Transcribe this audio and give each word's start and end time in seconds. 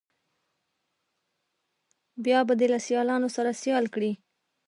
بیا 2.23 2.39
به 2.47 2.53
دې 2.59 2.67
له 2.73 2.79
سیالانو 2.87 3.29
سره 3.35 3.59
سیال 3.61 3.85
کړي. 3.95 4.11